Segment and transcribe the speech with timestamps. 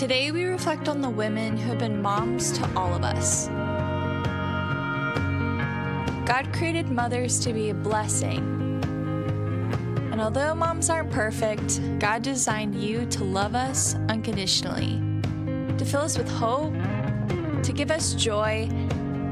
[0.00, 3.48] Today, we reflect on the women who have been moms to all of us.
[6.26, 8.38] God created mothers to be a blessing.
[10.10, 15.02] And although moms aren't perfect, God designed you to love us unconditionally,
[15.76, 16.72] to fill us with hope,
[17.62, 18.70] to give us joy,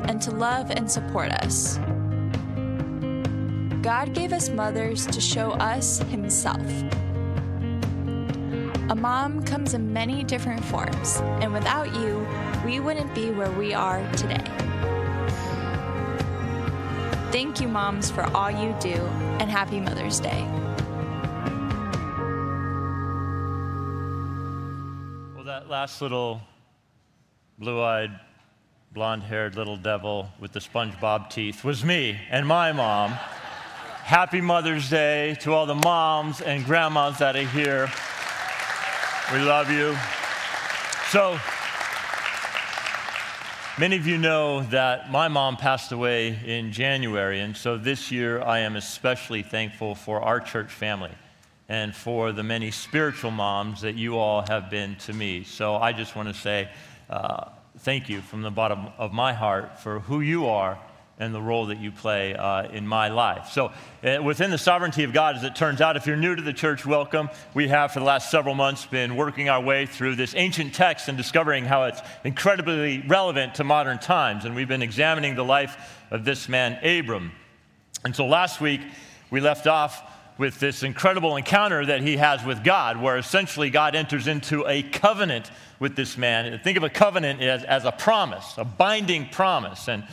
[0.04, 1.78] and to love and support us.
[3.80, 6.60] God gave us mothers to show us Himself.
[8.90, 12.26] A mom comes in many different forms, and without you,
[12.64, 14.42] we wouldn't be where we are today.
[17.30, 18.94] Thank you, moms, for all you do,
[19.40, 20.42] and happy Mother's Day.
[25.34, 26.40] Well, that last little
[27.58, 28.18] blue eyed,
[28.92, 33.10] blonde haired little devil with the SpongeBob teeth was me and my mom.
[33.10, 37.90] Happy Mother's Day to all the moms and grandmas that are here.
[39.30, 39.94] We love you.
[41.10, 41.38] So,
[43.78, 48.40] many of you know that my mom passed away in January, and so this year
[48.40, 51.10] I am especially thankful for our church family
[51.68, 55.44] and for the many spiritual moms that you all have been to me.
[55.44, 56.70] So, I just want to say
[57.10, 60.78] uh, thank you from the bottom of my heart for who you are
[61.18, 63.48] and the role that you play uh, in my life.
[63.50, 63.72] So,
[64.04, 66.52] uh, within the sovereignty of God, as it turns out, if you're new to the
[66.52, 67.28] church, welcome.
[67.54, 71.08] We have, for the last several months, been working our way through this ancient text
[71.08, 74.44] and discovering how it's incredibly relevant to modern times.
[74.44, 75.76] And we've been examining the life
[76.10, 77.32] of this man, Abram.
[78.04, 78.80] And so, last week,
[79.30, 80.02] we left off
[80.38, 84.84] with this incredible encounter that he has with God, where essentially God enters into a
[84.84, 86.60] covenant with this man.
[86.62, 89.88] Think of a covenant as, as a promise, a binding promise.
[89.88, 90.04] And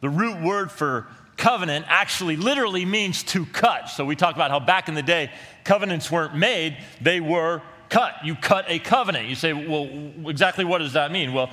[0.00, 3.88] the root word for covenant actually literally means to cut.
[3.88, 5.30] So we talked about how back in the day,
[5.64, 8.14] covenants weren't made, they were cut.
[8.24, 9.28] You cut a covenant.
[9.28, 9.88] You say, well,
[10.28, 11.32] exactly what does that mean?
[11.32, 11.50] Well,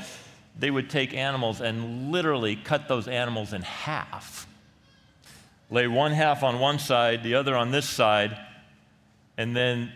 [0.57, 4.47] they would take animals and literally cut those animals in half.
[5.69, 8.37] Lay one half on one side, the other on this side,
[9.37, 9.91] and then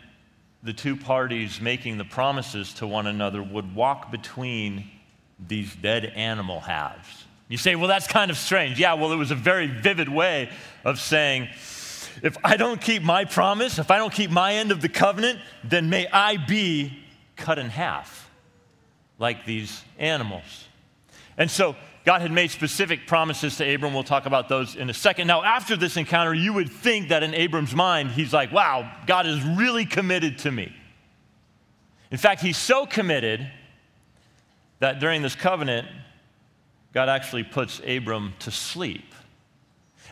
[0.63, 4.89] the two parties making the promises to one another would walk between
[5.47, 7.18] these dead animal halves.
[7.49, 8.79] You say, well, that's kind of strange.
[8.79, 10.49] Yeah, well, it was a very vivid way
[10.85, 11.49] of saying,
[12.21, 15.39] if I don't keep my promise, if I don't keep my end of the covenant,
[15.63, 16.97] then may I be
[17.35, 18.29] cut in half
[19.17, 20.67] like these animals.
[21.37, 23.93] And so God had made specific promises to Abram.
[23.93, 25.27] We'll talk about those in a second.
[25.27, 29.25] Now, after this encounter, you would think that in Abram's mind, he's like, wow, God
[29.25, 30.73] is really committed to me.
[32.11, 33.49] In fact, he's so committed
[34.79, 35.87] that during this covenant,
[36.93, 39.13] God actually puts Abram to sleep.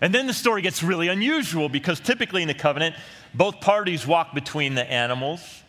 [0.02, 2.96] And then the story gets really unusual because typically in the covenant,
[3.34, 5.64] both parties walk between the animals.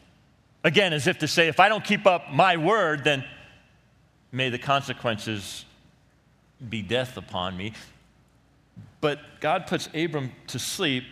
[0.64, 3.24] Again, as if to say, if I don't keep up my word, then
[4.30, 5.64] may the consequences
[6.68, 7.72] be death upon me.
[9.00, 11.04] But God puts Abram to sleep,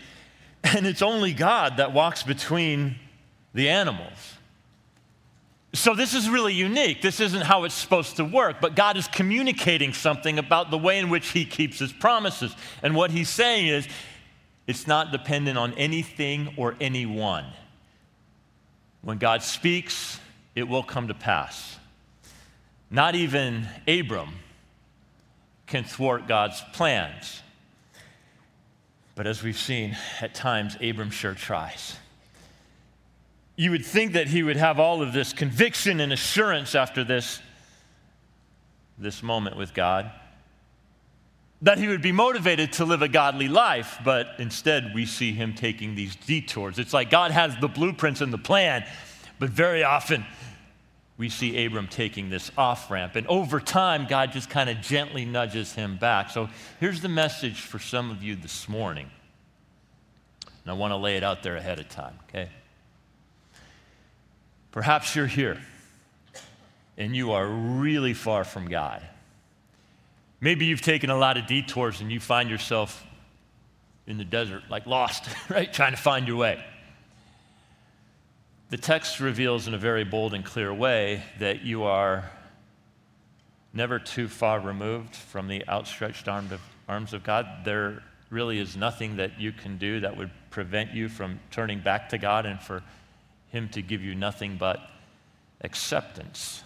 [0.65, 2.97] and it's only God that walks between
[3.55, 4.36] the animals.
[5.77, 7.03] So, this is really unique.
[7.03, 10.99] This isn't how it's supposed to work, but God is communicating something about the way
[10.99, 12.57] in which He keeps His promises.
[12.83, 13.87] And what He's saying is,
[14.67, 17.45] it's not dependent on anything or anyone.
[19.03, 20.19] When God speaks,
[20.55, 21.77] it will come to pass.
[22.91, 24.31] Not even Abram
[25.67, 27.43] can thwart God's plans.
[29.15, 31.97] But as we've seen, at times, Abram sure tries
[33.57, 37.41] you would think that he would have all of this conviction and assurance after this,
[38.99, 40.11] this moment with God,
[41.63, 45.55] that he would be motivated to live a godly life, but instead we see him
[45.55, 46.79] taking these detours.
[46.79, 48.85] It's like God has the blueprints and the plan,
[49.39, 50.27] but very often
[51.17, 53.17] we see Abram taking this off ramp.
[53.17, 56.29] And over time, God just kind of gently nudges him back.
[56.29, 59.11] So here's the message for some of you this morning.
[60.45, 62.51] And I want to lay it out there ahead of time, okay?
[64.77, 65.59] Perhaps you're here
[66.99, 69.03] and you are really far from God.
[70.39, 73.03] Maybe you've taken a lot of detours and you find yourself
[74.07, 75.73] in the desert, like lost, right?
[75.73, 76.63] Trying to find your way.
[78.69, 82.31] The text reveals in a very bold and clear way that you are
[83.73, 87.47] never too far removed from the outstretched arms of God.
[87.65, 92.11] There really is nothing that you can do that would prevent you from turning back
[92.11, 92.83] to God and for
[93.51, 94.81] him to give you nothing but
[95.61, 96.63] acceptance.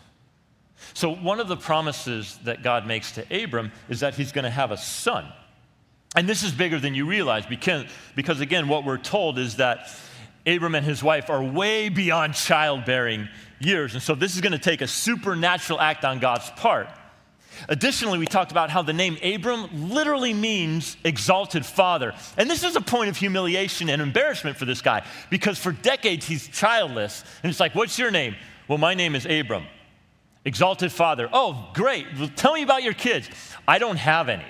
[0.94, 4.50] So, one of the promises that God makes to Abram is that he's going to
[4.50, 5.26] have a son.
[6.16, 7.84] And this is bigger than you realize because,
[8.16, 9.88] because, again, what we're told is that
[10.46, 13.28] Abram and his wife are way beyond childbearing
[13.60, 13.94] years.
[13.94, 16.88] And so this is going to take a supernatural act on God's part.
[17.68, 22.14] Additionally, we talked about how the name Abram literally means exalted father.
[22.36, 26.26] And this is a point of humiliation and embarrassment for this guy because for decades
[26.26, 27.24] he's childless.
[27.42, 28.36] And it's like, what's your name?
[28.68, 29.64] Well, my name is Abram.
[30.44, 31.28] Exalted father.
[31.32, 32.06] Oh, great.
[32.18, 33.28] Well, tell me about your kids.
[33.68, 34.46] I don't have any.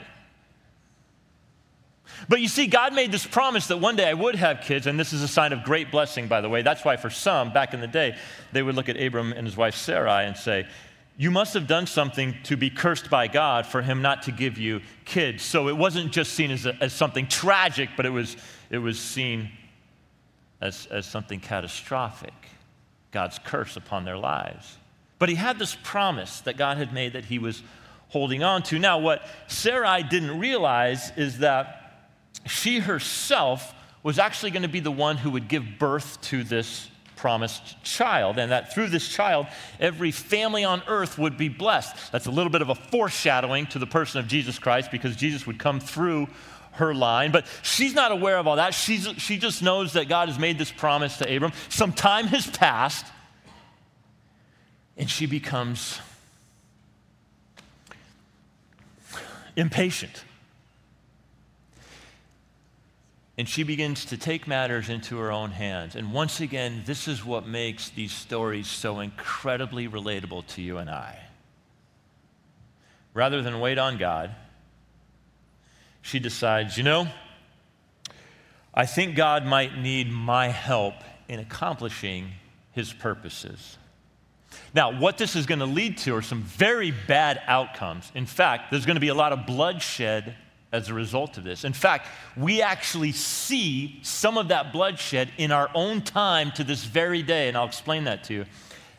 [2.28, 5.00] But you see, God made this promise that one day I would have kids, and
[5.00, 6.62] this is a sign of great blessing, by the way.
[6.62, 8.16] That's why, for some, back in the day,
[8.52, 10.66] they would look at Abram and his wife Sarai and say,
[11.20, 14.56] You must have done something to be cursed by God for him not to give
[14.56, 15.42] you kids.
[15.42, 18.38] So it wasn't just seen as, a, as something tragic, but it was,
[18.70, 19.50] it was seen
[20.62, 22.32] as, as something catastrophic
[23.10, 24.78] God's curse upon their lives.
[25.18, 27.62] But he had this promise that God had made that he was
[28.08, 28.78] holding on to.
[28.78, 32.08] Now, what Sarai didn't realize is that
[32.46, 36.88] she herself was actually going to be the one who would give birth to this
[37.20, 39.46] promised child, and that through this child,
[39.78, 42.10] every family on earth would be blessed.
[42.12, 45.46] That's a little bit of a foreshadowing to the person of Jesus Christ because Jesus
[45.46, 46.28] would come through
[46.72, 47.30] her line.
[47.30, 48.72] But she's not aware of all that.
[48.72, 51.52] She's, she just knows that God has made this promise to Abram.
[51.68, 53.04] Some time has passed,
[54.96, 56.00] and she becomes
[59.56, 60.24] impatient.
[63.40, 65.96] And she begins to take matters into her own hands.
[65.96, 70.90] And once again, this is what makes these stories so incredibly relatable to you and
[70.90, 71.18] I.
[73.14, 74.34] Rather than wait on God,
[76.02, 77.08] she decides, you know,
[78.74, 80.96] I think God might need my help
[81.26, 82.32] in accomplishing
[82.72, 83.78] his purposes.
[84.74, 88.12] Now, what this is going to lead to are some very bad outcomes.
[88.14, 90.36] In fact, there's going to be a lot of bloodshed
[90.72, 91.64] as a result of this.
[91.64, 92.06] In fact,
[92.36, 97.48] we actually see some of that bloodshed in our own time to this very day,
[97.48, 98.44] and I'll explain that to you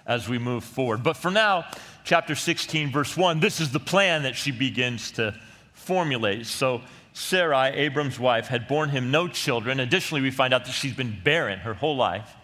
[0.05, 1.03] as we move forward.
[1.03, 1.65] But for now,
[2.03, 5.39] chapter 16, verse 1, this is the plan that she begins to
[5.73, 6.45] formulate.
[6.45, 6.81] So,
[7.13, 9.79] Sarai, Abram's wife, had borne him no children.
[9.79, 12.35] Additionally, we find out that she's been barren her whole life.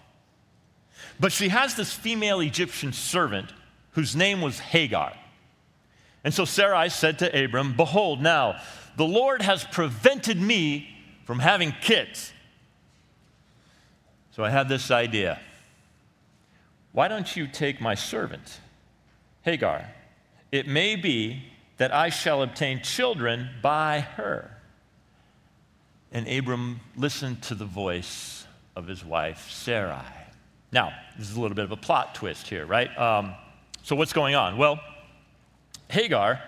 [1.20, 3.52] But she has this female Egyptian servant
[3.92, 5.14] whose name was Hagar.
[6.24, 8.60] And so Sarai said to Abram, Behold, now,
[8.98, 10.90] the Lord has prevented me
[11.24, 12.34] from having kids.
[14.32, 15.40] So I had this idea.
[16.94, 18.60] Why don't you take my servant,
[19.44, 19.88] Hagar?
[20.52, 21.44] It may be
[21.78, 24.50] that I shall obtain children by her.
[26.12, 30.02] And Abram listened to the voice of his wife, Sarai.
[30.72, 32.96] Now, this is a little bit of a plot twist here, right?
[32.98, 33.36] Um,
[33.84, 34.58] so, what's going on?
[34.58, 34.80] Well,
[35.90, 36.42] Hagar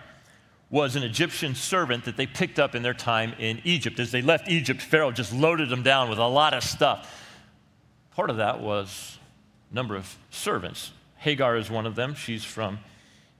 [0.70, 4.00] was an Egyptian servant that they picked up in their time in Egypt.
[4.00, 7.26] As they left Egypt, Pharaoh just loaded them down with a lot of stuff.
[8.12, 9.18] Part of that was
[9.72, 10.92] a number of servants.
[11.18, 12.14] Hagar is one of them.
[12.14, 12.80] She's from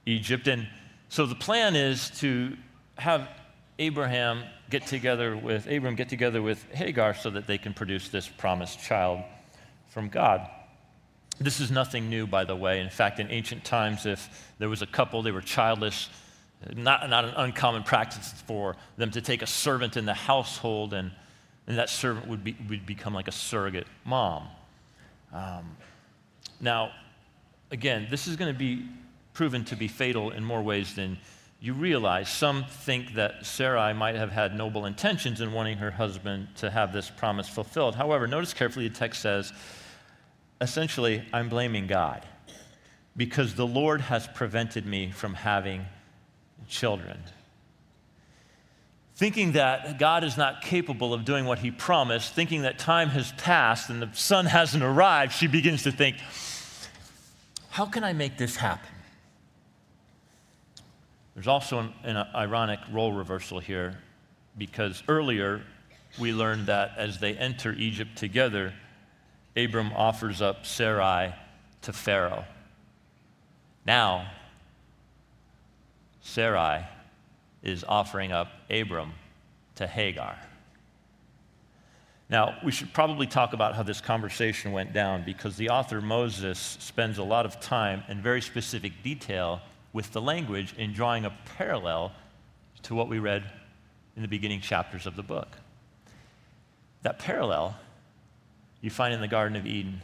[0.06, 0.48] Egypt.
[0.48, 0.68] And
[1.08, 2.56] so the plan is to
[2.98, 3.28] have
[3.78, 8.28] Abraham get together with Abram get together with Hagar so that they can produce this
[8.28, 9.22] promised child
[9.88, 10.48] from God.
[11.40, 12.80] This is nothing new, by the way.
[12.80, 16.10] In fact, in ancient times, if there was a couple, they were childless,
[16.74, 21.10] not, not an uncommon practice for them to take a servant in the household and,
[21.66, 24.48] and that servant would, be, would become like a surrogate mom.
[25.32, 25.76] Um,
[26.60, 26.90] now,
[27.70, 28.86] again, this is going to be
[29.32, 31.18] proven to be fatal in more ways than
[31.60, 32.28] you realize.
[32.28, 36.92] Some think that Sarai might have had noble intentions in wanting her husband to have
[36.92, 37.94] this promise fulfilled.
[37.94, 39.52] However, notice carefully the text says,
[40.60, 42.26] essentially, I'm blaming God
[43.16, 45.86] because the Lord has prevented me from having
[46.68, 47.18] children.
[49.14, 53.32] Thinking that God is not capable of doing what he promised, thinking that time has
[53.32, 56.16] passed and the son hasn't arrived, she begins to think,
[57.70, 58.88] how can I make this happen?
[61.34, 63.98] There's also an, an ironic role reversal here
[64.58, 65.62] because earlier
[66.18, 68.74] we learned that as they enter Egypt together,
[69.56, 71.34] Abram offers up Sarai
[71.82, 72.44] to Pharaoh.
[73.86, 74.30] Now,
[76.20, 76.86] Sarai
[77.62, 79.12] is offering up Abram
[79.76, 80.38] to Hagar.
[82.28, 86.58] Now, we should probably talk about how this conversation went down because the author Moses
[86.78, 89.60] spends a lot of time and very specific detail
[89.92, 92.12] with the language in drawing a parallel
[92.82, 93.44] to what we read
[94.14, 95.48] in the beginning chapters of the book.
[97.02, 97.76] That parallel
[98.80, 100.00] you find in the Garden of Eden.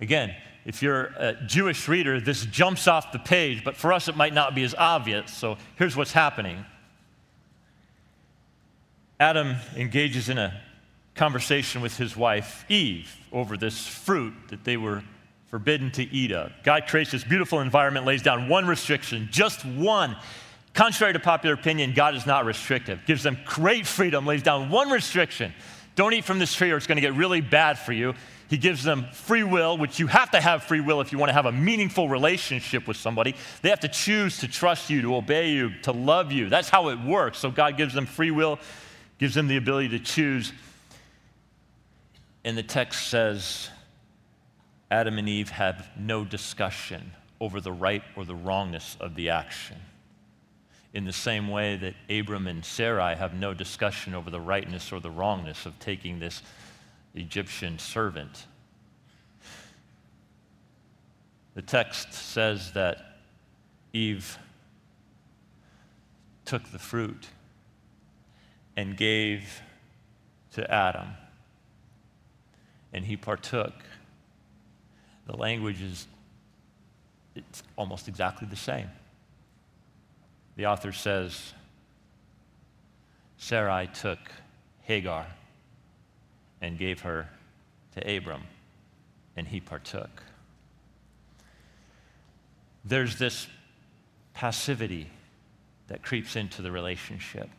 [0.00, 4.16] Again, if you're a Jewish reader, this jumps off the page, but for us it
[4.16, 5.32] might not be as obvious.
[5.32, 6.64] So here's what's happening
[9.18, 10.60] Adam engages in a
[11.14, 15.02] conversation with his wife Eve over this fruit that they were
[15.48, 16.50] forbidden to eat of.
[16.62, 20.16] God creates this beautiful environment, lays down one restriction, just one.
[20.72, 24.88] Contrary to popular opinion, God is not restrictive, gives them great freedom, lays down one
[24.88, 25.52] restriction.
[25.94, 28.14] Don't eat from this tree or it's going to get really bad for you.
[28.52, 31.30] He gives them free will, which you have to have free will if you want
[31.30, 33.34] to have a meaningful relationship with somebody.
[33.62, 36.50] They have to choose to trust you, to obey you, to love you.
[36.50, 37.38] That's how it works.
[37.38, 38.58] So God gives them free will,
[39.16, 40.52] gives them the ability to choose.
[42.44, 43.70] And the text says,
[44.90, 49.78] Adam and Eve have no discussion over the right or the wrongness of the action.
[50.92, 55.00] In the same way that Abram and Sarai have no discussion over the rightness or
[55.00, 56.42] the wrongness of taking this
[57.14, 58.46] Egyptian servant.
[61.54, 63.18] The text says that
[63.92, 64.38] Eve
[66.44, 67.28] took the fruit
[68.76, 69.60] and gave
[70.52, 71.08] to Adam,
[72.92, 73.74] and he partook
[75.26, 76.06] the language is
[77.34, 78.90] it's almost exactly the same.
[80.56, 81.54] The author says
[83.38, 84.18] Sarai took
[84.82, 85.26] Hagar
[86.62, 87.28] and gave her
[87.94, 88.44] to Abram,
[89.36, 90.22] and he partook.
[92.84, 93.46] There's this
[94.32, 95.10] passivity
[95.88, 97.50] that creeps into the relationship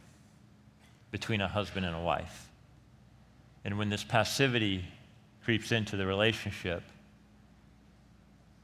[1.11, 2.49] between a husband and a wife.
[3.63, 4.83] And when this passivity
[5.43, 6.81] creeps into the relationship,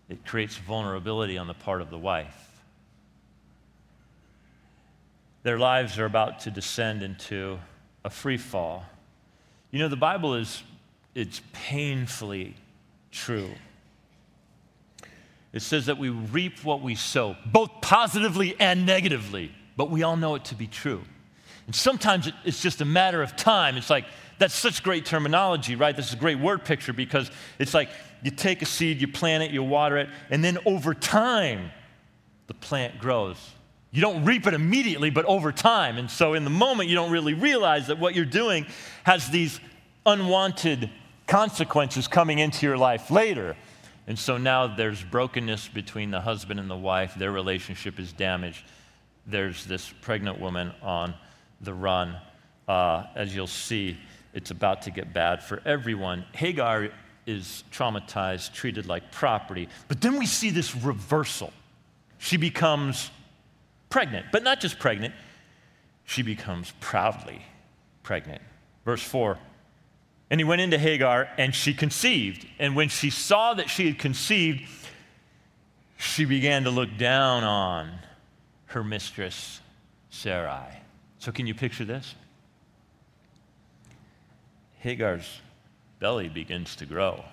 [0.10, 2.50] it creates vulnerability on the part of the wife.
[5.43, 7.60] Their lives are about to descend into
[8.03, 8.86] a free fall.
[9.71, 10.63] You know, the Bible is
[11.15, 12.55] it's painfully
[13.11, 13.51] true.
[15.51, 20.15] It says that we reap what we sow, both positively and negatively, but we all
[20.15, 21.01] know it to be true.
[21.65, 23.77] And sometimes it's just a matter of time.
[23.77, 24.05] It's like,
[24.38, 25.95] that's such great terminology, right?
[25.95, 27.89] This is a great word picture because it's like
[28.23, 31.71] you take a seed, you plant it, you water it, and then over time,
[32.47, 33.38] the plant grows.
[33.91, 35.98] You don't reap it immediately, but over time.
[35.98, 38.67] And so in the moment, you don't really realize that what you're doing
[39.03, 39.60] has these
[40.05, 40.89] unwanted
[41.25, 43.55] consequences coming into your life later.
[44.08, 48.63] And so now there's brokenness between the husband and the wife, their relationship is damaged.
[49.27, 51.13] There's this pregnant woman on
[51.62, 52.15] the run,
[52.67, 53.98] uh, as you'll see
[54.34, 56.25] it's about to get bad for everyone.
[56.34, 56.89] Hagar
[57.25, 59.69] is traumatized, treated like property.
[59.88, 61.51] But then we see this reversal.
[62.17, 63.12] She becomes
[63.89, 65.13] pregnant, but not just pregnant,
[66.05, 67.41] she becomes proudly
[68.03, 68.41] pregnant.
[68.86, 69.38] Verse 4
[70.29, 72.46] And he went into Hagar, and she conceived.
[72.58, 74.67] And when she saw that she had conceived,
[75.98, 77.91] she began to look down on
[78.67, 79.62] her mistress,
[80.10, 80.81] Sarai.
[81.19, 82.15] So, can you picture this?
[84.79, 85.41] Hagar's
[86.00, 87.24] belly begins to grow.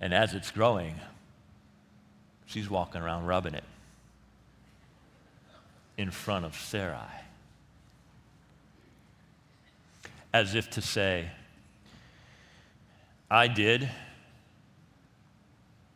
[0.00, 0.94] And as it's growing,
[2.46, 3.64] she's walking around rubbing it
[5.96, 6.98] in front of Sarai.
[10.32, 11.28] As if to say,
[13.30, 13.88] I did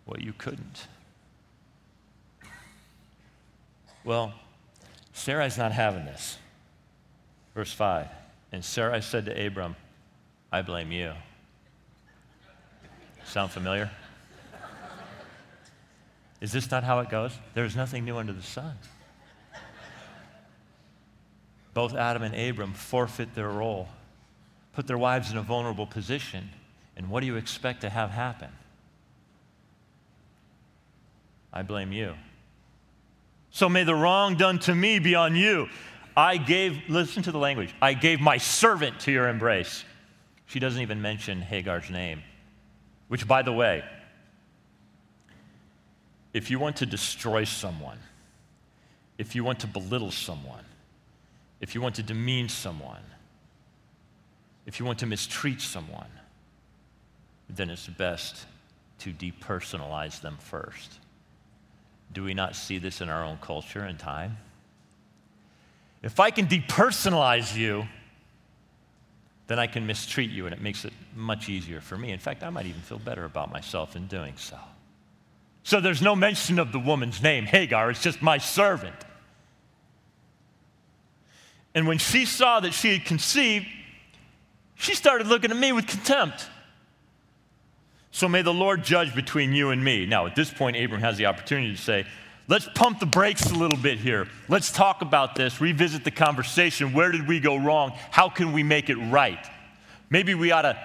[0.05, 0.87] what you couldn't.
[4.05, 4.33] Well,
[5.13, 6.39] Sarai's not having this.
[7.55, 8.07] Verse 5.
[8.53, 9.75] And Sarai said to Abram,
[10.53, 11.13] I blame you.
[13.25, 13.91] Sound familiar?
[16.41, 17.33] Is this not how it goes?
[17.55, 18.77] There is nothing new under the sun.
[21.77, 23.87] Both Adam and Abram forfeit their role,
[24.73, 26.49] put their wives in a vulnerable position.
[26.97, 28.49] And what do you expect to have happen?
[31.53, 32.15] I blame you.
[33.51, 35.69] So may the wrong done to me be on you.
[36.17, 39.85] I gave, listen to the language, I gave my servant to your embrace.
[40.47, 42.23] She doesn't even mention Hagar's name,
[43.09, 43.85] which, by the way,
[46.33, 47.99] if you want to destroy someone,
[49.19, 50.65] if you want to belittle someone,
[51.61, 53.03] if you want to demean someone,
[54.67, 56.11] if you want to mistreat someone,
[57.49, 58.47] then it's best
[58.99, 60.99] to depersonalize them first.
[62.13, 64.39] Do we not see this in our own culture and time?
[66.03, 67.87] If I can depersonalize you,
[69.47, 72.11] then I can mistreat you, and it makes it much easier for me.
[72.11, 74.59] In fact, I might even feel better about myself in doing so.
[75.63, 78.95] So there's no mention of the woman's name, Hagar, it's just my servant.
[81.77, 83.67] And when she saw that she had conceived,
[84.75, 86.49] she started looking at me with contempt.
[88.11, 90.07] So may the Lord judge between you and me.
[90.07, 92.07] Now, at this point, Abram has the opportunity to say,
[92.49, 94.27] let's pump the brakes a little bit here.
[94.49, 96.95] Let's talk about this, revisit the conversation.
[96.95, 97.93] Where did we go wrong?
[98.11, 99.47] How can we make it right?
[100.09, 100.79] Maybe we ought to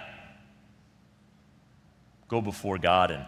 [2.28, 3.26] go before God and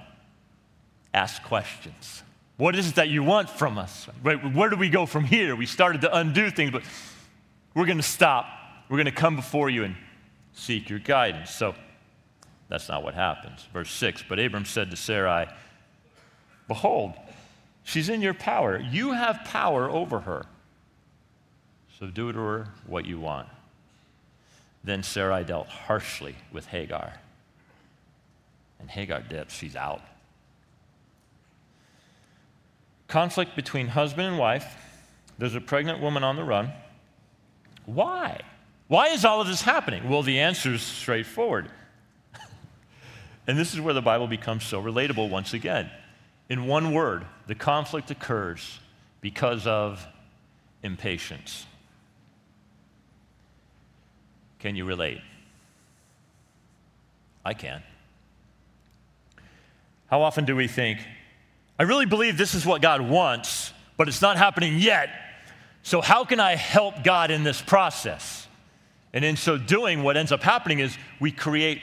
[1.13, 2.23] ask questions.
[2.57, 4.09] What is it that you want from us?
[4.21, 5.55] Where do we go from here?
[5.55, 6.83] We started to undo things, but
[7.73, 8.45] we're going to stop.
[8.89, 9.95] We're going to come before you and
[10.53, 11.51] seek your guidance.
[11.51, 11.75] So
[12.69, 13.67] that's not what happens.
[13.73, 15.47] Verse 6 But Abram said to Sarai,
[16.67, 17.13] Behold,
[17.83, 18.79] she's in your power.
[18.79, 20.45] You have power over her.
[21.99, 23.47] So do to her what you want.
[24.83, 27.13] Then Sarai dealt harshly with Hagar.
[28.79, 30.01] And Hagar dips, she's out.
[33.07, 34.75] Conflict between husband and wife.
[35.37, 36.71] There's a pregnant woman on the run.
[37.85, 38.39] Why?
[38.87, 40.09] Why is all of this happening?
[40.09, 41.69] Well, the answer is straightforward.
[43.47, 45.89] and this is where the Bible becomes so relatable once again.
[46.49, 48.79] In one word, the conflict occurs
[49.21, 50.05] because of
[50.83, 51.65] impatience.
[54.59, 55.21] Can you relate?
[57.43, 57.81] I can.
[60.07, 60.99] How often do we think,
[61.79, 65.09] I really believe this is what God wants, but it's not happening yet,
[65.83, 68.47] so how can I help God in this process?
[69.13, 71.81] And in so doing, what ends up happening is we create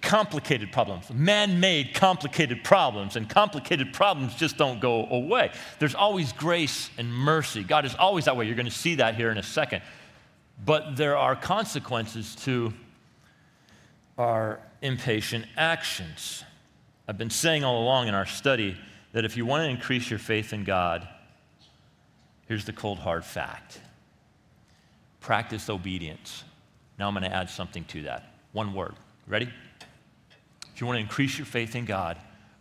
[0.00, 5.52] complicated problems, man made complicated problems, and complicated problems just don't go away.
[5.78, 7.62] There's always grace and mercy.
[7.62, 8.46] God is always that way.
[8.46, 9.82] You're going to see that here in a second.
[10.64, 12.72] But there are consequences to
[14.18, 16.44] our impatient actions.
[17.06, 18.76] I've been saying all along in our study
[19.12, 21.06] that if you want to increase your faith in God,
[22.46, 23.80] here's the cold hard fact
[25.20, 26.44] practice obedience.
[26.98, 28.34] Now I'm going to add something to that.
[28.52, 28.94] One word.
[29.26, 29.48] Ready?
[30.74, 32.18] If you want to increase your faith in God,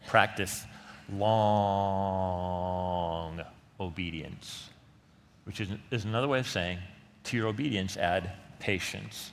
[0.07, 0.63] practice
[1.11, 2.31] long
[3.79, 4.69] obedience,
[5.45, 6.77] which is, is another way of saying
[7.25, 9.31] to your obedience, add patience.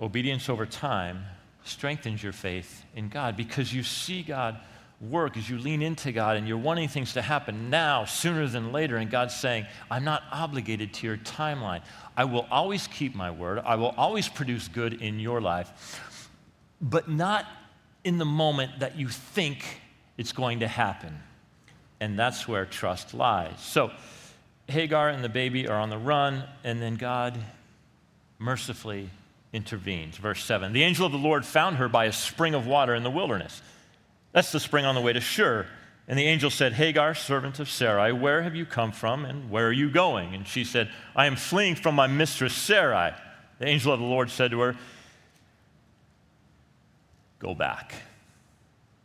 [0.00, 1.24] Obedience over time
[1.64, 4.58] strengthens your faith in God because you see God
[5.00, 8.72] work as you lean into God and you're wanting things to happen now sooner than
[8.72, 8.96] later.
[8.96, 11.82] And God's saying, I'm not obligated to your timeline.
[12.16, 16.00] I will always keep my word, I will always produce good in your life,
[16.80, 17.46] but not
[18.04, 19.80] in the moment that you think
[20.16, 21.20] it's going to happen.
[22.00, 23.60] And that's where trust lies.
[23.60, 23.90] So,
[24.68, 27.38] Hagar and the baby are on the run, and then God
[28.38, 29.10] mercifully
[29.52, 30.16] intervenes.
[30.16, 33.02] Verse 7 The angel of the Lord found her by a spring of water in
[33.02, 33.62] the wilderness.
[34.36, 35.66] That's the spring on the way to Shur.
[36.06, 39.66] And the angel said, Hagar, servant of Sarai, where have you come from and where
[39.66, 40.34] are you going?
[40.34, 43.14] And she said, I am fleeing from my mistress Sarai.
[43.58, 44.76] The angel of the Lord said to her,
[47.38, 47.94] Go back.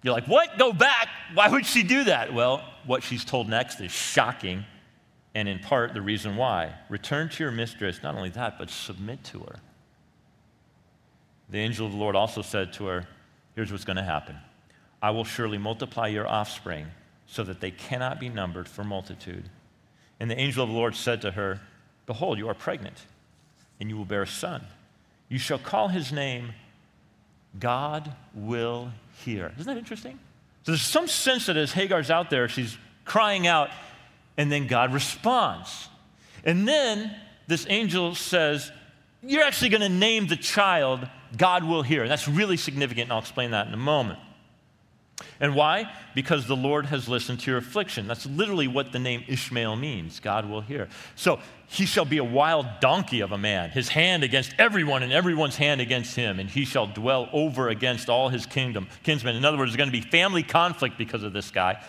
[0.04, 0.58] You're like, What?
[0.58, 1.08] Go back?
[1.34, 2.34] Why would she do that?
[2.34, 4.66] Well, what she's told next is shocking
[5.34, 6.76] and in part the reason why.
[6.90, 9.60] Return to your mistress, not only that, but submit to her.
[11.50, 13.08] The angel of the Lord also said to her,
[13.56, 14.36] Here's what's going to happen
[15.02, 16.88] I will surely multiply your offspring
[17.26, 19.50] so that they cannot be numbered for multitude.
[20.20, 21.62] And the angel of the Lord said to her,
[22.06, 23.06] Behold, you are pregnant,
[23.80, 24.64] and you will bear a son.
[25.30, 26.54] You shall call his name
[27.60, 28.92] God will
[29.26, 29.52] hear.
[29.58, 30.20] Isn't that interesting?
[30.64, 33.70] So there's some sense that as Hagar's out there, she's crying out,
[34.38, 35.90] and then God responds.
[36.44, 37.16] And then
[37.48, 38.72] this angel says,
[39.22, 42.04] You're actually going to name the child God will hear.
[42.04, 44.20] And that's really significant, and I'll explain that in a moment.
[45.40, 45.92] And why?
[46.14, 48.08] Because the Lord has listened to your affliction.
[48.08, 50.90] That's literally what the name Ishmael means God will hear.
[51.16, 55.14] So he shall be a wild donkey of a man, his hand against everyone, and
[55.14, 59.36] everyone's hand against him, and he shall dwell over against all his kingdom, kinsmen.
[59.36, 61.84] In other words, there's going to be family conflict because of this guy.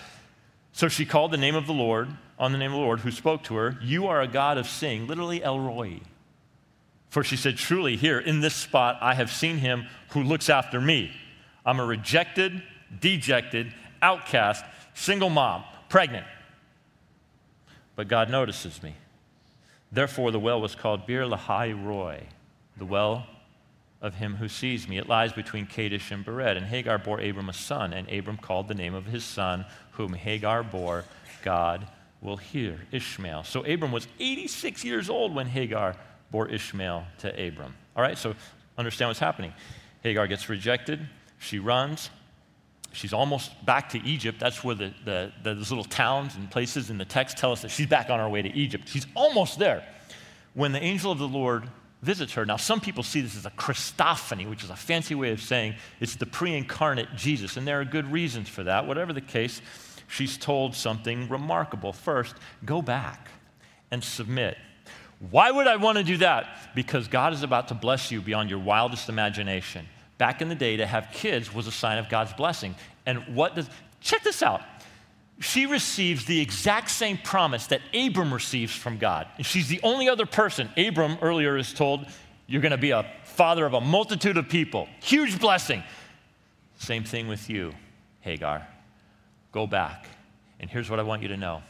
[0.73, 3.11] So she called the name of the Lord, on the name of the Lord, who
[3.11, 6.01] spoke to her, You are a God of seeing, literally El Roi.
[7.09, 10.81] For she said, Truly, here in this spot, I have seen him who looks after
[10.81, 11.13] me.
[11.65, 12.63] I'm a rejected,
[13.01, 16.27] dejected, outcast, single mom, pregnant.
[17.97, 18.95] But God notices me.
[19.91, 22.27] Therefore, the well was called Beer Lahai Roi,
[22.77, 23.27] the well
[24.01, 24.99] of him who sees me.
[24.99, 26.57] It lies between Kadesh and Bered.
[26.57, 30.15] And Hagar bore Abram a son, and Abram called the name of his son, whom
[30.15, 31.05] Hagar bore,
[31.43, 31.87] God
[32.21, 33.45] will hear, Ishmael.
[33.45, 35.97] So Abram was 86 years old when Hagar
[36.31, 37.75] bore Ishmael to Abram.
[37.95, 38.35] All right, so
[38.79, 39.53] understand what's happening.
[40.03, 42.11] Hagar gets rejected, she runs.
[42.93, 44.39] She's almost back to Egypt.
[44.39, 47.71] That's where the, the, those little towns and places in the text tell us that
[47.71, 48.89] she's back on her way to Egypt.
[48.89, 49.85] She's almost there
[50.55, 51.69] when the angel of the Lord
[52.03, 52.45] visits her.
[52.45, 55.75] Now, some people see this as a Christophany, which is a fancy way of saying
[56.01, 58.87] it's the pre incarnate Jesus, and there are good reasons for that.
[58.87, 59.63] Whatever the case,
[60.09, 61.93] she's told something remarkable.
[61.93, 63.29] First, go back
[63.91, 64.59] and submit.
[65.31, 66.75] Why would I want to do that?
[66.75, 69.87] Because God is about to bless you beyond your wildest imagination.
[70.19, 72.75] Back in the day, to have kids was a sign of God's blessing.
[73.07, 73.69] And what does,
[74.01, 74.63] check this out.
[75.41, 79.27] She receives the exact same promise that Abram receives from God.
[79.37, 80.69] And she's the only other person.
[80.77, 82.07] Abram earlier is told,
[82.47, 84.89] You're going to be a father of a multitude of people.
[85.03, 85.83] Huge blessing.
[86.79, 87.75] Same thing with you,
[88.21, 88.67] Hagar.
[89.51, 90.07] Go back.
[90.61, 91.63] And here's what I want you to know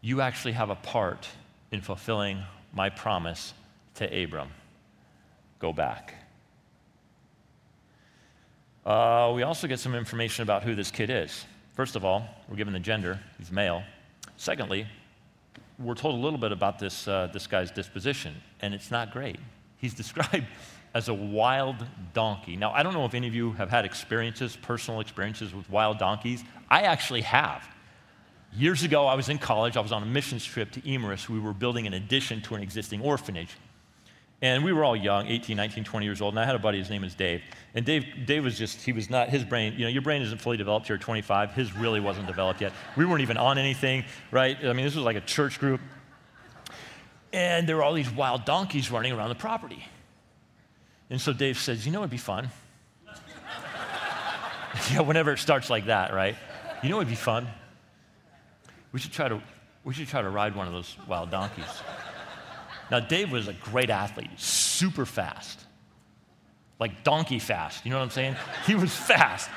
[0.00, 1.28] you actually have a part
[1.70, 3.52] in fulfilling my promise
[3.96, 4.48] to Abram.
[5.58, 6.14] Go back.
[8.84, 11.44] Uh, we also get some information about who this kid is.
[11.74, 13.82] First of all, we're given the gender, he's male.
[14.36, 14.86] Secondly,
[15.78, 19.38] we're told a little bit about this, uh, this guy's disposition, and it's not great.
[19.76, 20.46] He's described
[20.94, 21.76] as a wild
[22.14, 22.56] donkey.
[22.56, 25.98] Now, I don't know if any of you have had experiences, personal experiences with wild
[25.98, 26.42] donkeys.
[26.68, 27.64] I actually have.
[28.52, 29.76] Years ago, I was in college.
[29.76, 31.28] I was on a missions trip to Imerus.
[31.28, 33.56] We were building an addition to an existing orphanage.
[34.42, 36.32] And we were all young, 18, 19, 20 years old.
[36.32, 37.42] And I had a buddy, his name is Dave.
[37.74, 40.38] And Dave, Dave was just, he was not, his brain, you know, your brain isn't
[40.38, 41.52] fully developed here at 25.
[41.52, 42.72] His really wasn't developed yet.
[42.96, 44.56] We weren't even on anything, right?
[44.64, 45.80] I mean, this was like a church group.
[47.32, 49.84] And there were all these wild donkeys running around the property.
[51.10, 52.48] And so Dave says, you know, it'd be fun.
[54.90, 56.36] yeah, whenever it starts like that, right?
[56.82, 57.46] You know, it'd be fun.
[58.92, 59.42] We should try to,
[59.84, 61.82] we should try to ride one of those wild donkeys.
[62.90, 65.60] Now, Dave was a great athlete, super fast,
[66.80, 67.84] like donkey fast.
[67.84, 68.36] You know what I'm saying?
[68.66, 69.48] He was fast.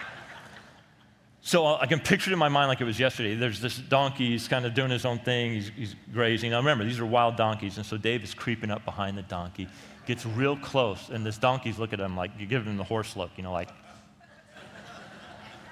[1.41, 3.35] So uh, I can picture it in my mind like it was yesterday.
[3.35, 6.51] There's this donkey, he's kind of doing his own thing, he's, he's grazing.
[6.51, 9.67] Now remember, these are wild donkeys, and so Dave is creeping up behind the donkey,
[10.05, 13.17] gets real close, and this donkey's looking at him like, you give him the horse
[13.17, 13.69] look, you know, like,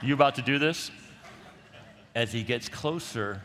[0.02, 0.91] you about to do this?
[2.15, 3.41] As he gets closer,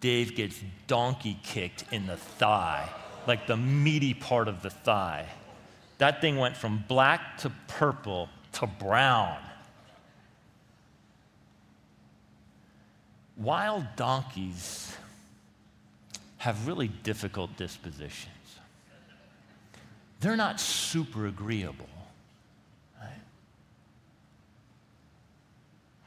[0.00, 2.90] Dave gets donkey kicked in the thigh
[3.26, 5.26] like the meaty part of the thigh.
[5.98, 9.38] That thing went from black to purple to brown.
[13.36, 14.96] Wild donkeys
[16.38, 18.28] have really difficult dispositions.
[20.20, 21.88] They're not super agreeable.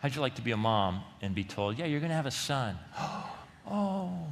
[0.06, 2.28] How'd you like to be a mom and be told, yeah, you're going to have
[2.28, 2.78] a son?
[3.72, 4.28] oh,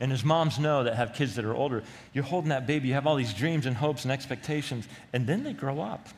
[0.00, 1.82] and as moms know that have kids that are older,
[2.14, 5.44] you're holding that baby, you have all these dreams and hopes and expectations, and then
[5.44, 6.08] they grow up.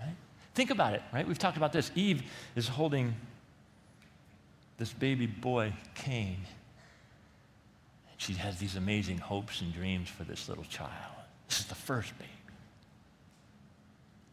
[0.00, 0.14] right?
[0.54, 1.26] Think about it, right?
[1.26, 1.90] We've talked about this.
[1.96, 2.22] Eve
[2.54, 3.14] is holding
[4.78, 6.36] this baby boy, Cain.
[8.16, 10.92] She has these amazing hopes and dreams for this little child.
[11.48, 12.30] This is the first baby.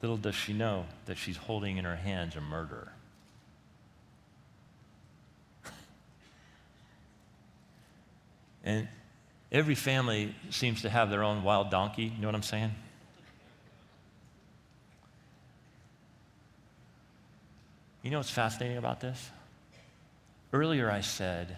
[0.04, 2.92] Little does she know that she's holding in her hands a murderer.
[8.68, 8.86] And
[9.50, 12.04] every family seems to have their own wild donkey.
[12.04, 12.76] You know what I'm saying?
[18.04, 19.30] You know what's fascinating about this?
[20.52, 21.56] Earlier I said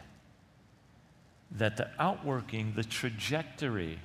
[1.53, 3.97] that the outworking, the trajectory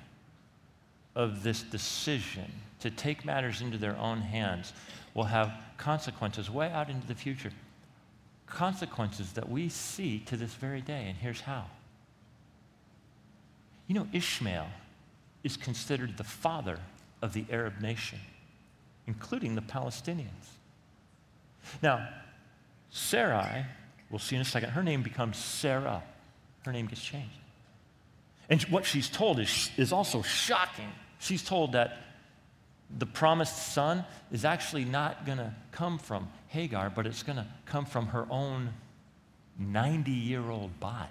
[1.14, 4.72] of this decision to take matters into their own hands
[5.12, 7.50] will have consequences way out into the future.
[8.46, 11.66] Consequences that we see to this very day, and here's how.
[13.87, 14.66] You know, Ishmael
[15.42, 16.79] is considered the father
[17.20, 18.18] of the Arab nation,
[19.07, 20.59] including the Palestinians.
[21.83, 22.09] Now,
[22.90, 23.66] Sarai,
[24.11, 26.03] we'll see in a second, her name becomes Sarah.
[26.64, 27.37] Her name gets changed.
[28.49, 30.90] And what she's told is, is also shocking.
[31.18, 31.99] She's told that
[32.99, 37.47] the promised son is actually not going to come from Hagar, but it's going to
[37.66, 38.73] come from her own
[39.59, 41.11] 90 year old body.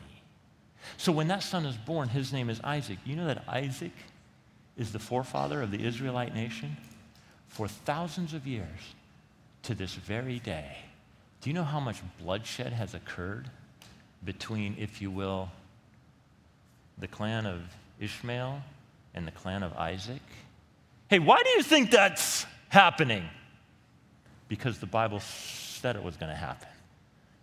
[0.97, 2.99] So when that son is born, his name is Isaac.
[3.05, 3.93] You know that Isaac
[4.77, 6.77] is the forefather of the Israelite nation?
[7.47, 8.67] For thousands of years
[9.63, 10.77] to this very day.
[11.41, 13.49] Do you know how much bloodshed has occurred
[14.23, 15.49] between, if you will,
[16.97, 17.61] the clan of
[17.99, 18.61] Ishmael
[19.13, 20.21] and the clan of Isaac?
[21.09, 23.25] Hey, why do you think that's happening?
[24.47, 26.69] Because the Bible said it was going to happen.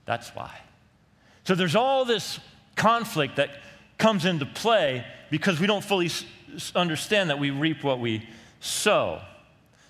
[0.07, 0.51] That's why.
[1.45, 2.41] So there's all this
[2.77, 3.51] conflict that
[3.99, 6.11] comes into play because we don't fully
[6.75, 8.27] understand that we reap what we
[8.61, 9.21] sow.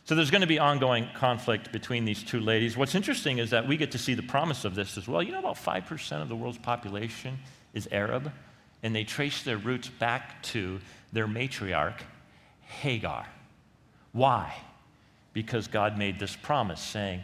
[0.05, 2.77] So there's going to be ongoing conflict between these two ladies.
[2.77, 5.23] What's interesting is that we get to see the promise of this as well.
[5.23, 7.39] You know, about 5% of the world's population
[7.75, 8.33] is Arab,
[8.83, 10.81] and they trace their roots back to
[11.13, 12.01] their matriarch,
[12.63, 13.27] Hagar.
[14.13, 14.53] Why?
[15.33, 17.23] Because God made this promise saying,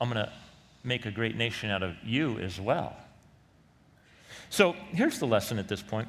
[0.00, 0.32] I'm going to
[0.82, 2.96] make a great nation out of you as well.
[4.52, 6.08] So here's the lesson at this point.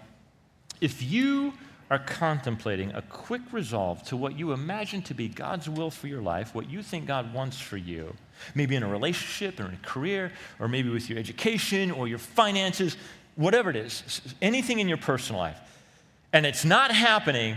[0.81, 1.53] If you
[1.89, 6.21] are contemplating a quick resolve to what you imagine to be God's will for your
[6.21, 8.13] life, what you think God wants for you,
[8.53, 10.29] maybe in a relationship or in a career,
[10.59, 12.97] or maybe with your education or your finances,
[13.37, 15.59] whatever it is, anything in your personal life,
[16.33, 17.55] and it's not happening,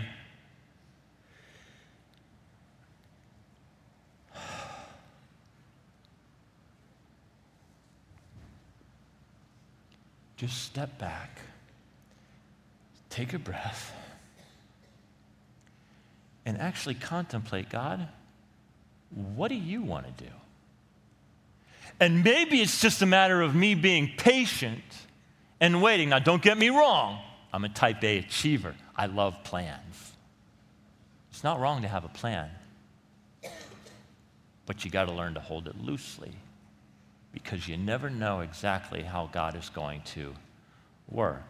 [10.36, 11.38] just step back,
[13.08, 13.92] take a breath,
[16.44, 18.06] and actually contemplate God,
[19.10, 20.30] what do you want to do?
[21.98, 24.82] And maybe it's just a matter of me being patient
[25.60, 26.10] and waiting.
[26.10, 27.18] Now, don't get me wrong,
[27.52, 28.74] I'm a type A achiever.
[28.94, 30.12] I love plans.
[31.30, 32.50] It's not wrong to have a plan,
[34.66, 36.32] but you got to learn to hold it loosely
[37.36, 40.34] because you never know exactly how God is going to
[41.06, 41.42] work.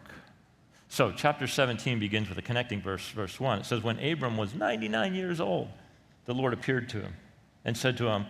[0.89, 3.59] So, chapter 17 begins with a connecting verse, verse 1.
[3.59, 5.69] It says, When Abram was 99 years old,
[6.25, 7.13] the Lord appeared to him
[7.63, 8.25] and said to him,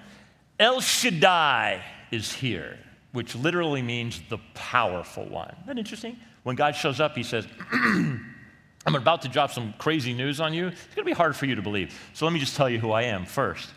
[0.59, 2.77] El Shaddai is here,
[3.11, 5.49] which literally means the powerful one.
[5.53, 6.15] Isn't that interesting?
[6.43, 10.67] When God shows up, he says, I'm about to drop some crazy news on you.
[10.67, 11.99] It's going to be hard for you to believe.
[12.13, 13.67] So let me just tell you who I am first.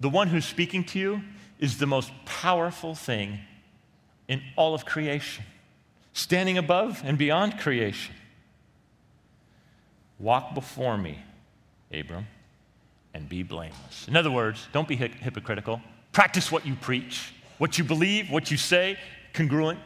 [0.00, 1.22] The one who's speaking to you
[1.58, 3.40] is the most powerful thing
[4.28, 5.44] in all of creation,
[6.12, 8.14] standing above and beyond creation.
[10.18, 11.18] Walk before me,
[11.92, 12.26] Abram,
[13.14, 14.06] and be blameless.
[14.08, 15.80] In other words, don't be hypocritical.
[16.12, 18.98] Practice what you preach, what you believe, what you say,
[19.32, 19.78] congruent.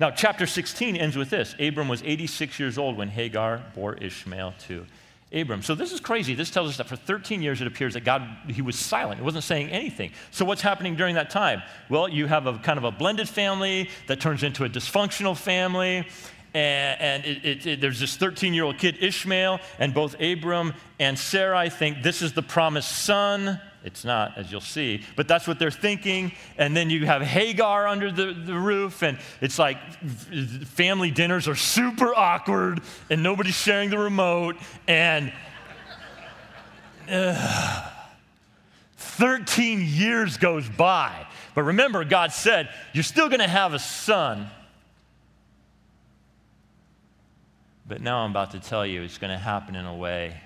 [0.00, 4.54] Now, chapter 16 ends with this Abram was 86 years old when Hagar bore Ishmael
[4.66, 4.86] to
[5.34, 5.62] Abram.
[5.62, 6.34] So this is crazy.
[6.34, 9.18] This tells us that for 13 years it appears that God, he was silent.
[9.18, 10.12] He wasn't saying anything.
[10.30, 11.62] So what's happening during that time?
[11.88, 16.06] Well, you have a kind of a blended family that turns into a dysfunctional family.
[16.54, 20.72] And, and it, it, it, there's this 13 year old kid, Ishmael, and both Abram
[21.00, 23.60] and Sarai think this is the promised son.
[23.84, 26.32] It's not, as you'll see, but that's what they're thinking.
[26.56, 29.76] And then you have Hagar under the, the roof, and it's like
[30.68, 34.56] family dinners are super awkward, and nobody's sharing the remote.
[34.88, 35.34] And
[37.10, 37.90] uh,
[38.96, 41.26] 13 years goes by.
[41.54, 44.48] But remember, God said, You're still going to have a son.
[47.86, 50.40] But now I'm about to tell you it's going to happen in a way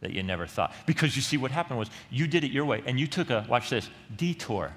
[0.00, 0.72] that you never thought.
[0.86, 3.44] Because you see, what happened was you did it your way and you took a,
[3.48, 4.72] watch this, detour.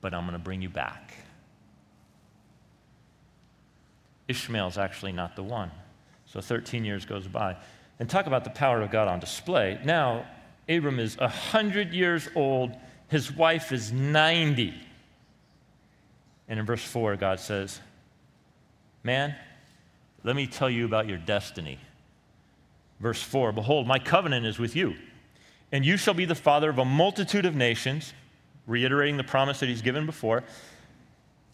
[0.00, 1.14] But I'm going to bring you back.
[4.28, 5.70] Ishmael's actually not the one.
[6.26, 7.56] So 13 years goes by.
[7.98, 9.78] And talk about the power of God on display.
[9.84, 10.26] Now,
[10.68, 12.74] Abram is 100 years old,
[13.08, 14.74] his wife is 90.
[16.48, 17.80] And in verse 4, God says,
[19.02, 19.34] Man,
[20.24, 21.78] let me tell you about your destiny.
[23.04, 24.96] Verse 4 Behold, my covenant is with you,
[25.70, 28.14] and you shall be the father of a multitude of nations,
[28.66, 30.42] reiterating the promise that he's given before.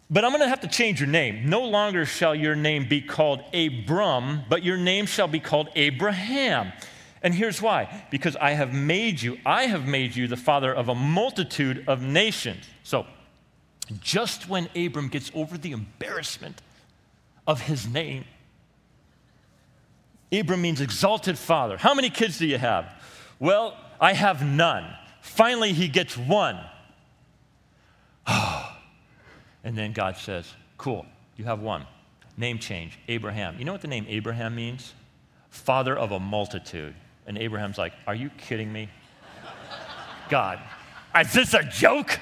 [0.08, 1.50] But I'm going to have to change your name.
[1.50, 6.72] No longer shall your name be called Abram, but your name shall be called Abraham.
[7.20, 10.88] And here's why because I have made you, I have made you the father of
[10.88, 12.64] a multitude of nations.
[12.84, 13.06] So,
[14.00, 16.62] just when Abram gets over the embarrassment
[17.44, 18.24] of his name,
[20.32, 21.76] Abram means exalted father.
[21.76, 22.92] How many kids do you have?
[23.38, 24.86] Well, I have none.
[25.20, 26.58] Finally, he gets one.
[28.26, 31.04] and then God says, Cool,
[31.36, 31.86] you have one.
[32.36, 33.56] Name change, Abraham.
[33.58, 34.94] You know what the name Abraham means?
[35.50, 36.94] Father of a multitude.
[37.26, 38.88] And Abraham's like, Are you kidding me?
[40.30, 40.60] God,
[41.18, 42.18] is this a joke?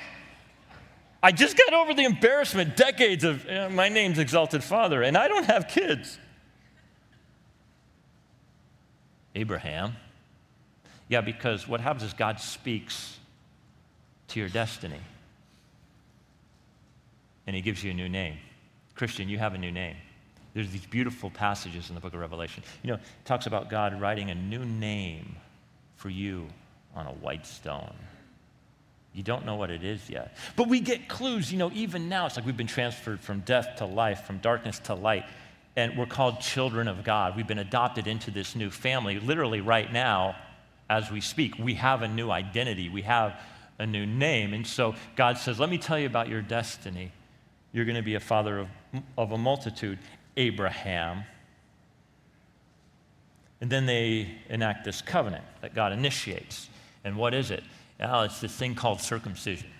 [1.23, 5.47] I just got over the embarrassment, decades of my name's Exalted Father, and I don't
[5.47, 6.19] have kids.
[9.35, 9.95] Abraham.
[11.09, 13.19] Yeah, because what happens is God speaks
[14.29, 15.01] to your destiny.
[17.47, 18.37] And he gives you a new name.
[18.95, 19.97] Christian, you have a new name.
[20.55, 22.63] There's these beautiful passages in the book of Revelation.
[22.83, 25.37] You know, it talks about God writing a new name
[25.97, 26.49] for you
[26.95, 27.95] on a white stone.
[29.15, 30.37] You don't know what it is yet.
[30.57, 32.27] But we get clues, you know, even now.
[32.27, 35.25] It's like we've been transferred from death to life, from darkness to light
[35.79, 37.37] and we're called children of God.
[37.37, 39.21] We've been adopted into this new family.
[39.21, 40.35] Literally, right now,
[40.91, 43.41] as we speak, we have a new identity, we have
[43.79, 44.55] a new name.
[44.55, 47.13] And so God says, Let me tell you about your destiny.
[47.73, 48.69] You're going to be a father of,
[49.17, 50.01] of a multitude,
[50.37, 51.23] Abraham.
[53.61, 56.69] And then they enact this covenant that God initiates.
[57.05, 57.63] And what is it?
[58.01, 59.71] Now, it's this thing called circumcision.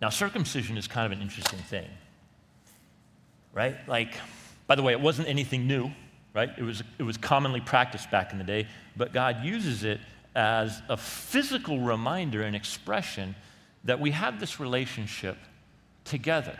[0.00, 1.88] Now, circumcision is kind of an interesting thing,
[3.58, 3.76] right?
[3.88, 4.14] Like,
[4.68, 5.90] by the way, it wasn't anything new,
[6.32, 6.48] right?
[6.56, 9.98] It was, it was commonly practiced back in the day, but God uses it
[10.36, 13.34] as a physical reminder and expression
[13.82, 15.36] that we have this relationship
[16.04, 16.56] together.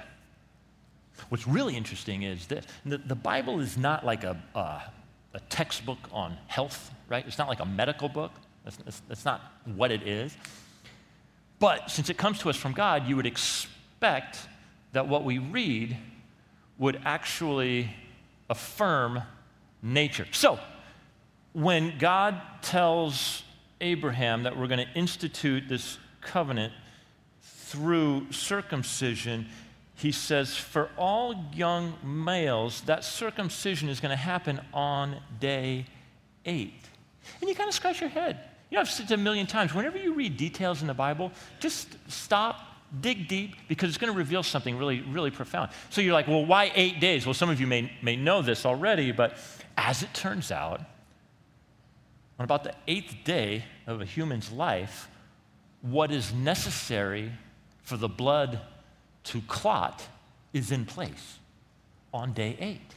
[1.29, 4.83] What's really interesting is this the, the Bible is not like a, a,
[5.35, 7.25] a, textbook on health, right?
[7.29, 8.33] It's not like a medical book.
[8.65, 9.41] That's, that's, that's not
[9.77, 10.37] what it is.
[11.61, 14.39] But since it comes to us from God, you would expect
[14.93, 15.97] that what we read
[16.79, 17.91] would actually
[18.49, 19.23] affirm
[19.83, 20.27] nature.
[20.33, 20.59] So,
[21.53, 23.43] when God tells
[23.81, 26.73] Abraham that we're going to institute this covenant
[27.43, 29.47] through circumcision,
[29.95, 35.87] he says, for all young males, that circumcision is going to happen on day
[36.45, 36.81] eight.
[37.41, 38.39] And you kind of scratch your head.
[38.71, 39.75] You know, I've said it a million times.
[39.75, 42.61] Whenever you read details in the Bible, just stop,
[43.01, 45.71] dig deep, because it's going to reveal something really, really profound.
[45.91, 47.27] So you're like, well, why eight days?
[47.27, 49.37] Well, some of you may, may know this already, but
[49.77, 50.81] as it turns out,
[52.39, 55.09] on about the eighth day of a human's life,
[55.83, 57.33] what is necessary
[57.83, 58.61] for the blood
[59.25, 60.07] to clot
[60.53, 61.39] is in place
[62.13, 62.95] on day eight.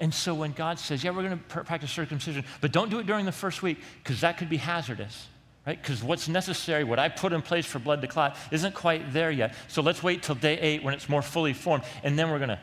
[0.00, 3.06] And so when God says, yeah, we're going to practice circumcision, but don't do it
[3.06, 5.28] during the first week because that could be hazardous,
[5.66, 5.80] right?
[5.80, 9.30] Because what's necessary, what I put in place for blood to clot, isn't quite there
[9.30, 9.54] yet.
[9.68, 12.48] So let's wait till day eight when it's more fully formed, and then we're going
[12.48, 12.60] to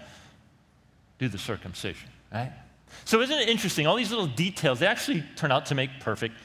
[1.18, 2.52] do the circumcision, right?
[3.06, 3.88] So isn't it interesting?
[3.88, 6.36] All these little details, they actually turn out to make perfect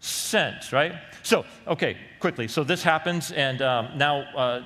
[0.00, 0.94] sense, right?
[1.22, 2.48] So, okay, quickly.
[2.48, 4.62] So this happens, and um, now uh,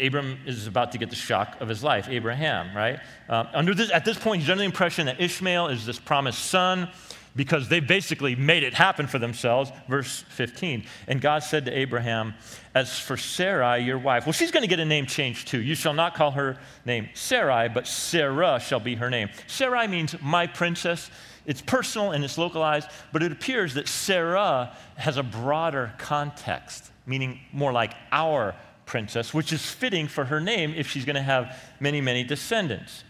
[0.00, 3.00] Abram is about to get the shock of his life, Abraham, right?
[3.28, 6.44] Um, under this, at this point, he's under the impression that Ishmael is this promised
[6.44, 6.88] son
[7.36, 9.70] because they basically made it happen for themselves.
[9.88, 10.84] Verse 15.
[11.06, 12.34] And God said to Abraham,
[12.74, 15.60] As for Sarai, your wife, well, she's going to get a name change too.
[15.60, 19.28] You shall not call her name Sarai, but Sarah shall be her name.
[19.46, 21.10] Sarai means my princess.
[21.44, 27.38] It's personal and it's localized, but it appears that Sarah has a broader context, meaning
[27.52, 31.56] more like our princess, which is fitting for her name if she's going to have
[31.78, 33.04] many, many descendants.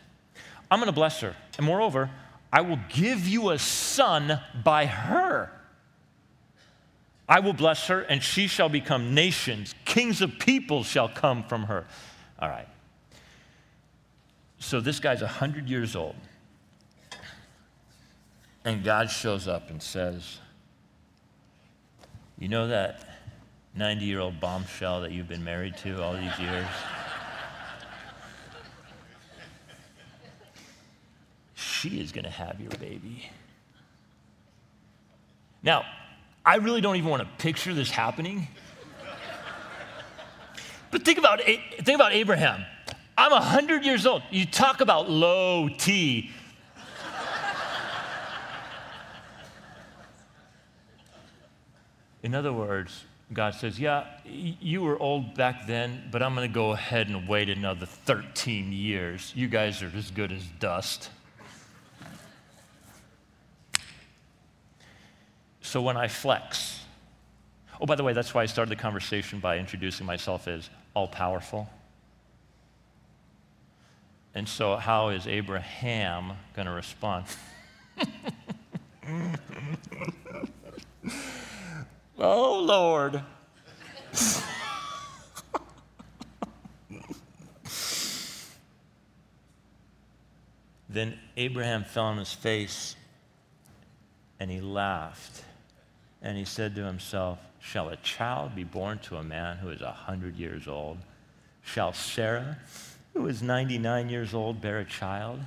[0.71, 1.35] I'm going to bless her.
[1.57, 2.11] And moreover,
[2.53, 5.51] I will give you a son by her.
[7.29, 9.75] I will bless her, and she shall become nations.
[9.85, 11.87] Kings of peoples shall come from her.
[12.39, 12.69] All right.
[14.59, 16.15] So this guy's 100 years old.
[18.65, 20.39] And God shows up and says,
[22.39, 23.05] You know that
[23.77, 26.67] 90 year old bombshell that you've been married to all these years?
[31.87, 33.31] She is going to have your baby.
[35.62, 35.85] Now,
[36.44, 38.49] I really don't even want to picture this happening.
[40.90, 42.64] But think about, think about Abraham.
[43.18, 44.22] I'm 100 years old.
[44.31, 46.31] You talk about low T.
[52.22, 56.55] In other words, God says, Yeah, you were old back then, but I'm going to
[56.55, 59.33] go ahead and wait another 13 years.
[59.37, 61.11] You guys are as good as dust.
[65.67, 66.81] So when I flex,
[67.81, 71.09] oh, by the way, that's why I started the conversation by introducing myself as all
[71.09, 71.69] powerful.
[74.33, 77.25] And so, how is Abraham going to respond?
[82.17, 83.21] oh, Lord.
[90.89, 92.95] then Abraham fell on his face
[94.39, 95.43] and he laughed.
[96.23, 99.81] And he said to himself, Shall a child be born to a man who is
[99.81, 100.99] a 100 years old?
[101.63, 102.59] Shall Sarah,
[103.13, 105.41] who is 99 years old, bear a child?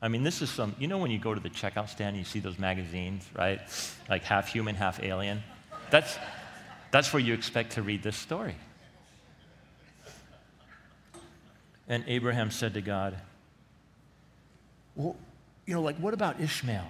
[0.00, 2.18] I mean, this is some, you know, when you go to the checkout stand and
[2.18, 3.60] you see those magazines, right?
[4.08, 5.42] Like half human, half alien?
[5.90, 6.18] That's,
[6.90, 8.54] that's where you expect to read this story.
[11.88, 13.16] And Abraham said to God,
[14.94, 15.16] Well,
[15.66, 16.86] you know, like, what about Ishmael?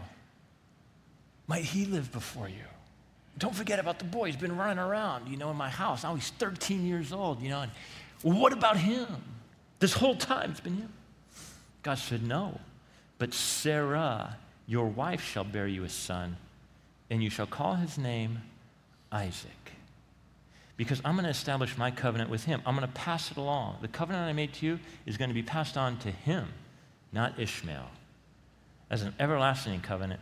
[1.47, 2.64] Might he live before you?
[3.39, 4.26] Don't forget about the boy.
[4.26, 6.05] He's been running around, you know, in my house.
[6.05, 7.62] Now he's 13 years old, you know.
[7.62, 7.72] And
[8.22, 9.09] what about him?
[9.80, 10.93] This whole time it's been him.
[11.82, 12.61] God said, No.
[13.18, 16.37] But Sarah, your wife, shall bear you a son,
[17.11, 18.41] and you shall call his name
[19.12, 19.51] Isaac.
[20.76, 22.61] Because I'm going to establish my covenant with him.
[22.66, 23.78] I'm going to pass it along.
[23.80, 26.49] The covenant I made to you is going to be passed on to him,
[27.12, 27.89] not Ishmael,
[28.91, 30.20] as an everlasting covenant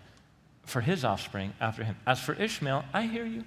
[0.65, 1.97] for his offspring after him.
[2.07, 3.45] As for Ishmael, I hear you.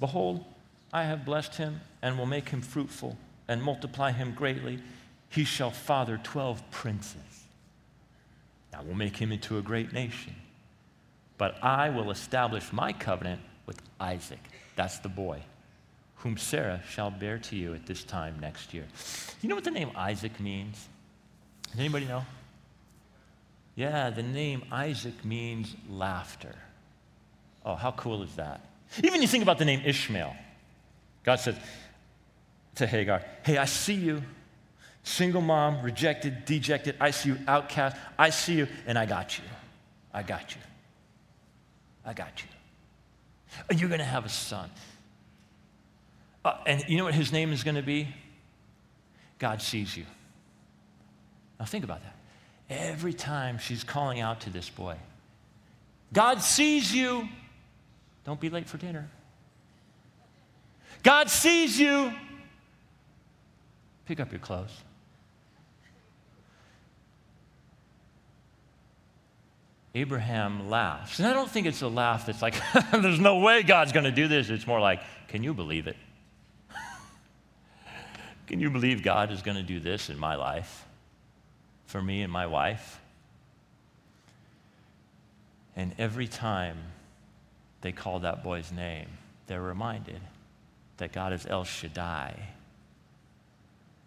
[0.00, 0.44] Behold,
[0.92, 4.80] I have blessed him and will make him fruitful and multiply him greatly.
[5.28, 7.22] He shall father 12 princes.
[8.74, 10.34] I will make him into a great nation.
[11.36, 14.40] But I will establish my covenant with Isaac.
[14.76, 15.42] That's the boy
[16.16, 18.84] whom Sarah shall bear to you at this time next year.
[19.40, 20.88] You know what the name Isaac means?
[21.70, 22.24] Does anybody know?
[23.78, 26.56] Yeah, the name Isaac means laughter.
[27.64, 28.60] Oh, how cool is that?
[29.04, 30.34] Even you think about the name Ishmael.
[31.22, 31.54] God says
[32.74, 34.20] to Hagar, Hey, I see you.
[35.04, 36.96] Single mom, rejected, dejected.
[37.00, 37.96] I see you outcast.
[38.18, 39.44] I see you, and I got you.
[40.12, 40.60] I got you.
[42.04, 43.78] I got you.
[43.78, 44.70] You're going to have a son.
[46.44, 48.08] Uh, and you know what his name is going to be?
[49.38, 50.04] God sees you.
[51.60, 52.17] Now think about that.
[52.70, 54.96] Every time she's calling out to this boy,
[56.12, 57.28] God sees you.
[58.24, 59.08] Don't be late for dinner.
[61.02, 62.12] God sees you.
[64.04, 64.82] Pick up your clothes.
[69.94, 71.18] Abraham laughs.
[71.18, 72.54] And I don't think it's a laugh that's like,
[72.92, 74.50] there's no way God's going to do this.
[74.50, 75.96] It's more like, can you believe it?
[78.46, 80.87] Can you believe God is going to do this in my life
[81.88, 83.00] for me and my wife?
[85.74, 86.76] And every time
[87.80, 89.06] they call that boy's name,
[89.46, 90.20] they're reminded
[90.98, 92.34] that God is El Shaddai.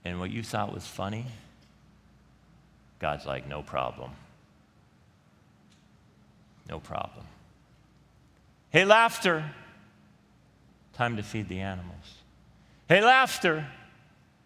[0.06, 1.26] And what you thought was funny,
[3.00, 4.12] God's like, no problem.
[6.70, 7.26] No problem.
[8.70, 9.44] Hey, laughter.
[10.94, 12.16] Time to feed the animals.
[12.88, 13.66] Hey, laughter.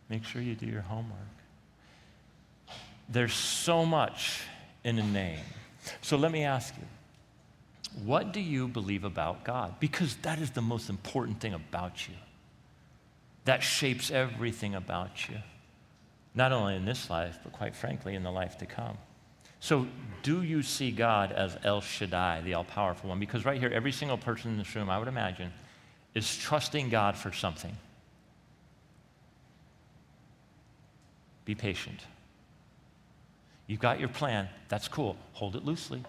[0.10, 1.35] Make sure you do your homework.
[3.10, 4.42] There's so much
[4.84, 5.44] in a name.
[6.02, 6.84] So let me ask you
[8.04, 9.80] what do you believe about God?
[9.80, 12.16] Because that is the most important thing about you.
[13.46, 15.38] That shapes everything about you,
[16.34, 18.98] not only in this life, but quite frankly, in the life to come.
[19.62, 19.88] So,
[20.24, 23.20] do you see God as El Shaddai, the all powerful one?
[23.20, 25.54] Because right here, every single person in this room, I would imagine,
[26.14, 27.76] is trusting God for something.
[31.46, 32.02] Be patient.
[33.68, 34.48] You've got your plan.
[34.70, 35.18] That's cool.
[35.34, 36.04] Hold it loosely.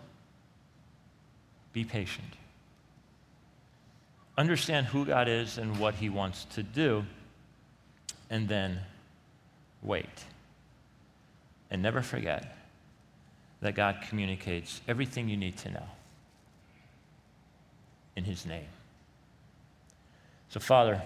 [1.73, 2.35] Be patient.
[4.39, 7.05] Understand who God is and what He wants to do,
[8.29, 8.81] and then
[9.83, 10.25] wait.
[11.71, 12.57] And never forget
[13.61, 15.87] that God communicates everything you need to know
[18.15, 18.69] in His name.
[20.51, 21.03] So, Father,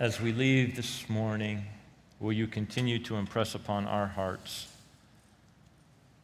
[0.00, 1.64] as we leave this morning,
[2.18, 4.66] will you continue to impress upon our hearts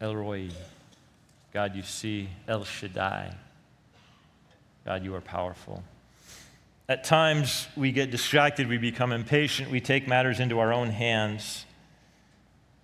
[0.03, 0.48] El Roi?
[1.55, 3.32] God, you see El Shaddai.
[4.84, 5.84] God, you are powerful.
[6.88, 11.66] At times, we get distracted, we become impatient, we take matters into our own hands.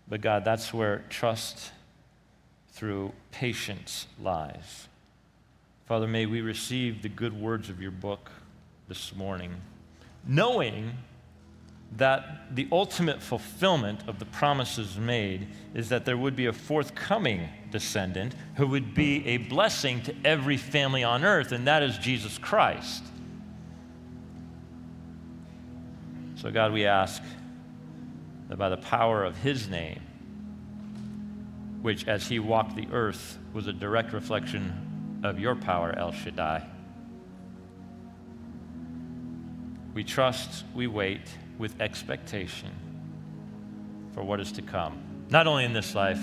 [0.06, 1.72] But God, that's where trust
[2.70, 4.86] through patience lies.
[5.86, 8.30] Father, may we receive the good words of your book
[8.86, 9.56] this morning,
[10.24, 10.92] knowing
[11.96, 17.48] that the ultimate fulfillment of the promises made is that there would be a forthcoming
[17.70, 22.38] descendant who would be a blessing to every family on earth, and that is Jesus
[22.38, 23.04] Christ.
[26.36, 27.22] So, God, we ask
[28.48, 30.00] that by the power of his name,
[31.82, 36.64] which as he walked the earth was a direct reflection of your power, El Shaddai,
[39.94, 41.22] we trust, we wait
[41.58, 42.70] with expectation
[44.14, 44.98] for what is to come,
[45.30, 46.20] not only in this life,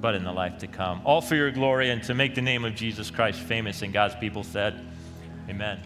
[0.00, 1.00] but in the life to come.
[1.04, 3.82] All for your glory and to make the name of Jesus Christ famous.
[3.82, 4.84] And God's people said,
[5.48, 5.80] Amen.